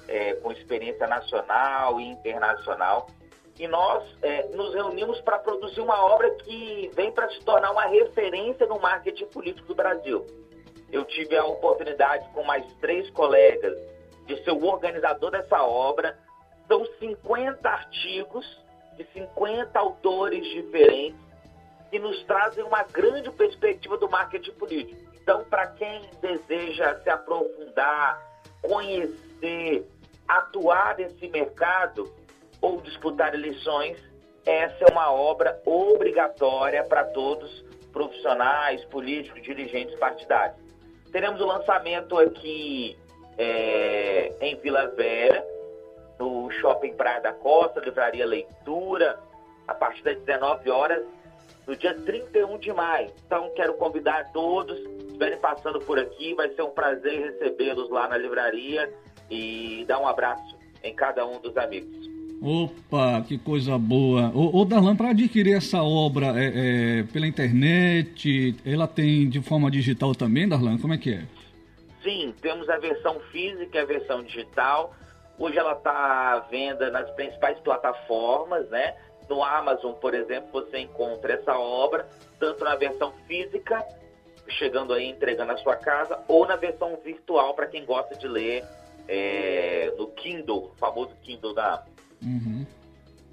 é, 0.10 0.34
com 0.36 0.52
experiência 0.52 1.08
nacional 1.08 2.00
e 2.02 2.10
internacional. 2.10 3.08
E 3.58 3.66
nós 3.70 4.04
é, 4.22 4.50
nos 4.50 4.74
reunimos 4.74 5.22
para 5.22 5.40
produzir 5.40 5.80
uma 5.80 6.04
obra 6.04 6.30
que 6.32 6.92
vem 6.94 7.10
para 7.14 7.30
se 7.30 7.40
tornar 7.46 7.72
uma 7.72 7.86
referência 7.86 8.68
no 8.68 8.78
marketing 8.78 9.28
político 9.28 9.70
do 9.70 9.76
Brasil. 9.76 10.26
Eu 10.92 11.04
tive 11.06 11.36
a 11.36 11.46
oportunidade, 11.46 12.28
com 12.34 12.44
mais 12.44 12.66
três 12.80 13.10
colegas, 13.12 13.78
de 14.26 14.44
ser 14.44 14.52
o 14.52 14.66
organizador 14.66 15.32
dessa 15.32 15.64
obra. 15.64 16.18
São 16.68 16.86
50 17.00 17.68
artigos 17.68 18.46
de 18.98 19.06
50 19.14 19.78
autores 19.78 20.46
diferentes 20.48 21.20
que 21.90 22.00
nos 22.00 22.24
trazem 22.24 22.64
uma 22.64 22.84
grande 22.84 23.32
perspectiva 23.32 23.98
do 23.98 24.10
marketing 24.10 24.52
político. 24.52 25.00
Então, 25.22 25.44
para 25.46 25.68
quem 25.68 26.02
deseja 26.22 27.00
se 27.02 27.10
aprofundar, 27.10 28.22
conhecer, 28.62 29.88
atuar 30.28 30.98
nesse 30.98 31.28
mercado 31.30 32.12
ou 32.62 32.82
disputar 32.82 33.34
eleições, 33.34 33.98
essa 34.46 34.86
é 34.86 34.92
uma 34.92 35.12
obra 35.12 35.60
obrigatória 35.66 36.84
para 36.84 37.04
todos 37.06 37.64
profissionais, 37.92 38.84
políticos, 38.86 39.42
dirigentes 39.42 39.98
partidários. 39.98 40.65
Teremos 41.16 41.40
o 41.40 41.46
lançamento 41.46 42.18
aqui 42.18 42.98
é, 43.38 44.34
em 44.42 44.54
Vila 44.58 44.88
Vera, 44.88 45.48
no 46.20 46.52
Shopping 46.52 46.94
Praia 46.94 47.22
da 47.22 47.32
Costa, 47.32 47.80
Livraria 47.80 48.26
Leitura, 48.26 49.18
a 49.66 49.74
partir 49.74 50.04
das 50.04 50.18
19 50.18 50.70
horas, 50.70 51.02
no 51.66 51.74
dia 51.74 51.94
31 51.94 52.58
de 52.58 52.74
maio. 52.74 53.14
Então, 53.26 53.50
quero 53.56 53.76
convidar 53.76 54.30
todos, 54.34 54.78
estiverem 54.78 55.40
passando 55.40 55.80
por 55.80 55.98
aqui, 55.98 56.34
vai 56.34 56.50
ser 56.50 56.64
um 56.64 56.72
prazer 56.72 57.32
recebê-los 57.32 57.90
lá 57.90 58.10
na 58.10 58.18
livraria 58.18 58.94
e 59.32 59.86
dar 59.88 60.00
um 60.00 60.08
abraço 60.10 60.58
em 60.84 60.94
cada 60.94 61.26
um 61.26 61.40
dos 61.40 61.56
amigos. 61.56 62.15
Opa, 62.48 63.24
que 63.28 63.40
coisa 63.40 63.76
boa. 63.76 64.32
Ô, 64.36 64.62
ô 64.62 64.66
Darlan, 64.66 64.96
para 64.96 65.10
adquirir 65.10 65.58
essa 65.58 65.82
obra 65.82 66.28
é, 66.40 67.00
é, 67.00 67.04
pela 67.12 67.26
internet, 67.26 68.56
ela 68.64 68.88
tem 68.88 69.28
de 69.28 69.42
forma 69.42 69.72
digital 69.72 70.14
também, 70.14 70.48
Darlan? 70.48 70.78
Como 70.78 70.94
é 70.94 70.98
que 71.00 71.12
é? 71.12 71.24
Sim, 72.04 72.36
temos 72.40 72.70
a 72.70 72.78
versão 72.78 73.20
física 73.32 73.80
e 73.80 73.82
a 73.82 73.86
versão 73.86 74.22
digital. 74.22 74.94
Hoje 75.40 75.58
ela 75.58 75.72
está 75.72 76.34
à 76.34 76.40
venda 76.42 76.92
nas 76.92 77.10
principais 77.16 77.58
plataformas, 77.62 78.70
né? 78.70 78.94
No 79.28 79.44
Amazon, 79.44 79.94
por 79.94 80.14
exemplo, 80.14 80.50
você 80.52 80.78
encontra 80.78 81.34
essa 81.34 81.58
obra, 81.58 82.08
tanto 82.40 82.64
na 82.64 82.76
versão 82.76 83.12
física, 83.28 83.84
chegando 84.50 84.94
aí, 84.94 85.10
entregando 85.10 85.52
na 85.52 85.58
sua 85.58 85.78
casa, 85.78 86.20
ou 86.28 86.46
na 86.46 86.56
versão 86.58 86.96
virtual, 87.04 87.56
para 87.56 87.66
quem 87.66 87.84
gosta 87.84 88.16
de 88.16 88.28
ler 88.28 88.64
é, 89.08 89.92
no 89.98 90.06
Kindle, 90.10 90.72
o 90.72 90.78
famoso 90.78 91.16
Kindle 91.24 91.56
da 91.56 91.74
Amazon. 91.74 91.95
Uhum. 92.24 92.66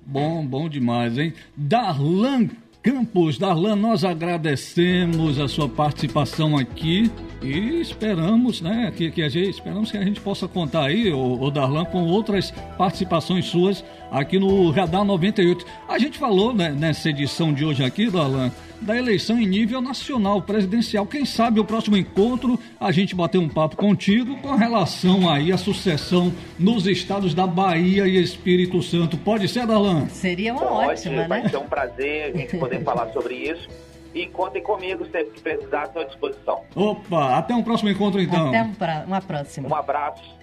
Bom, 0.04 0.46
bom 0.46 0.68
demais, 0.68 1.16
hein? 1.16 1.32
Darlan 1.56 2.48
Campos. 2.82 3.38
Darlan, 3.38 3.76
nós 3.76 4.02
agradecemos 4.02 5.38
a 5.38 5.46
sua 5.46 5.68
participação 5.68 6.56
aqui 6.56 7.08
e 7.40 7.80
esperamos, 7.80 8.60
né, 8.60 8.92
que, 8.96 9.08
que 9.10 9.22
a 9.22 9.28
gente, 9.28 9.50
esperamos 9.50 9.92
que 9.92 9.96
a 9.96 10.02
gente 10.02 10.20
possa 10.20 10.48
contar 10.48 10.86
aí, 10.86 11.12
o, 11.12 11.40
o 11.40 11.50
Darlan, 11.50 11.84
com 11.84 12.02
outras 12.02 12.50
participações 12.76 13.46
suas 13.46 13.84
aqui 14.10 14.36
no 14.36 14.68
Radar 14.70 15.04
98. 15.04 15.64
A 15.88 15.96
gente 15.96 16.18
falou 16.18 16.52
né, 16.52 16.70
nessa 16.70 17.08
edição 17.08 17.52
de 17.52 17.64
hoje 17.64 17.84
aqui, 17.84 18.10
Darlan, 18.10 18.50
da 18.82 18.96
eleição 18.96 19.38
em 19.38 19.46
nível 19.46 19.80
nacional 19.80 20.42
presidencial. 20.42 21.06
Quem 21.06 21.24
sabe 21.24 21.60
o 21.60 21.64
próximo 21.64 21.96
encontro 21.96 22.58
a 22.78 22.90
gente 22.92 23.14
bater 23.14 23.38
um 23.38 23.48
papo 23.48 23.76
contigo 23.76 24.36
com 24.38 24.54
relação 24.54 25.30
aí 25.30 25.52
à 25.52 25.56
sucessão 25.56 26.32
nos 26.58 26.86
estados 26.86 27.34
da 27.34 27.46
Bahia 27.46 28.06
e 28.06 28.20
Espírito 28.20 28.82
Santo. 28.82 29.16
Pode 29.16 29.48
ser, 29.48 29.66
Darlan? 29.66 30.08
Seria 30.08 30.52
uma 30.52 30.66
Pode, 30.66 30.90
ótima, 30.90 31.28
vai 31.28 31.42
né? 31.42 31.48
ser 31.48 31.56
um 31.56 31.66
prazer 31.66 32.34
a 32.34 32.36
gente 32.36 32.56
poder 32.58 32.82
falar 32.84 33.10
sobre 33.12 33.34
isso. 33.34 33.68
E 34.14 34.26
contem 34.26 34.62
comigo 34.62 35.04
sempre 35.06 35.30
que 35.30 35.40
precisar, 35.40 35.84
estou 35.84 36.02
à 36.02 36.04
disposição. 36.04 36.60
Opa, 36.74 37.38
até 37.38 37.54
um 37.54 37.62
próximo 37.62 37.88
encontro 37.88 38.20
então. 38.20 38.48
Até 38.48 38.62
uma 39.06 39.22
próxima. 39.22 39.68
Um 39.68 39.74
abraço. 39.74 40.41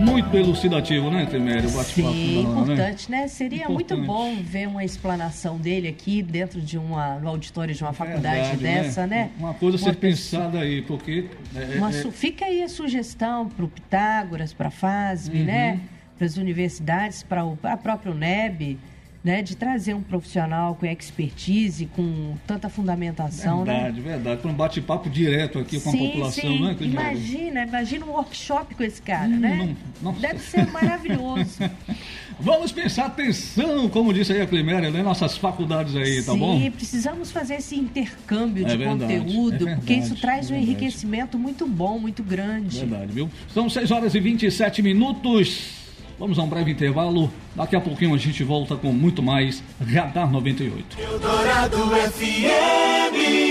Muito 0.00 0.36
elucidativo, 0.36 1.10
né, 1.10 1.26
Temério? 1.26 1.68
Sim, 1.68 2.40
importante, 2.40 3.10
né? 3.10 3.20
né? 3.22 3.28
Seria 3.28 3.64
importante. 3.64 3.98
muito 3.98 4.06
bom 4.06 4.36
ver 4.42 4.66
uma 4.66 4.84
explanação 4.84 5.58
dele 5.58 5.88
aqui 5.88 6.22
dentro 6.22 6.60
de 6.60 6.78
uma, 6.78 7.18
no 7.18 7.28
auditório 7.28 7.74
de 7.74 7.82
uma 7.82 7.92
faculdade 7.92 8.56
Verdade, 8.56 8.62
né? 8.62 8.82
dessa, 8.82 9.06
né? 9.06 9.16
né? 9.24 9.30
Uma 9.38 9.54
coisa 9.54 9.76
a 9.76 9.80
ser 9.80 9.96
pensada 9.96 10.60
aí, 10.60 10.82
porque... 10.82 11.26
É, 11.54 11.78
uma, 11.78 11.90
é... 11.90 12.10
Fica 12.10 12.46
aí 12.46 12.62
a 12.62 12.68
sugestão 12.68 13.48
para 13.48 13.64
o 13.64 13.68
Pitágoras, 13.68 14.52
para 14.52 14.68
a 14.68 14.70
FASB, 14.70 15.38
uhum. 15.38 15.44
né? 15.44 15.80
Para 16.16 16.26
as 16.26 16.36
universidades, 16.36 17.22
para 17.22 17.42
a 17.64 17.76
própria 17.76 18.12
UNEB, 18.12 18.78
né, 19.22 19.42
de 19.42 19.54
trazer 19.54 19.94
um 19.94 20.02
profissional 20.02 20.74
com 20.74 20.86
expertise, 20.86 21.86
com 21.86 22.34
tanta 22.46 22.68
fundamentação. 22.70 23.64
Verdade, 23.64 24.00
né? 24.00 24.12
verdade. 24.12 24.40
Para 24.40 24.50
um 24.50 24.54
bate-papo 24.54 25.10
direto 25.10 25.58
aqui 25.58 25.78
com 25.78 25.90
sim, 25.90 26.06
a 26.06 26.08
população, 26.08 26.42
sim. 26.42 26.62
né? 26.62 26.76
Imagina, 26.80 27.62
imagina 27.64 28.06
um 28.06 28.10
workshop 28.10 28.74
com 28.74 28.82
esse 28.82 29.02
cara, 29.02 29.28
hum, 29.28 29.38
né? 29.38 29.76
Não, 30.00 30.12
Deve 30.12 30.38
ser 30.38 30.66
maravilhoso. 30.70 31.58
Vamos 32.42 32.72
pensar 32.72 33.04
atenção, 33.04 33.86
como 33.90 34.14
disse 34.14 34.32
aí 34.32 34.40
a 34.40 34.46
Climéria, 34.46 34.90
né? 34.90 35.02
Nossas 35.02 35.36
faculdades 35.36 35.94
aí, 35.94 36.22
tá 36.22 36.32
sim, 36.32 36.38
bom? 36.38 36.58
Sim, 36.58 36.70
precisamos 36.70 37.30
fazer 37.30 37.56
esse 37.56 37.76
intercâmbio 37.76 38.64
é 38.64 38.70
de 38.70 38.76
verdade, 38.78 39.00
conteúdo, 39.00 39.54
é 39.54 39.58
verdade, 39.58 39.76
porque 39.80 39.94
isso 39.94 40.16
traz 40.16 40.50
é 40.50 40.54
um 40.54 40.56
enriquecimento 40.56 41.38
muito 41.38 41.66
bom, 41.66 41.98
muito 41.98 42.22
grande. 42.22 42.78
Verdade, 42.78 43.12
viu? 43.12 43.30
São 43.52 43.68
6 43.68 43.90
horas 43.90 44.14
e 44.14 44.20
27 44.20 44.80
minutos. 44.80 45.79
Vamos 46.20 46.38
a 46.38 46.42
um 46.42 46.48
breve 46.48 46.70
intervalo. 46.70 47.32
Daqui 47.56 47.74
a 47.74 47.80
pouquinho 47.80 48.14
a 48.14 48.18
gente 48.18 48.44
volta 48.44 48.76
com 48.76 48.92
muito 48.92 49.22
mais 49.22 49.64
Radar 49.80 50.30
98. 50.30 51.00
Eldorado 51.00 51.78
FM. 52.12 53.49